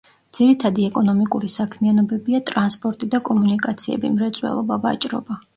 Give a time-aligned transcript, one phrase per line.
[0.35, 5.43] ძირითადი ეკონომიკური საქმიანობებია ტრანსპორტი და კომუნიკაციები, მრეწველობა, ვაჭრობა.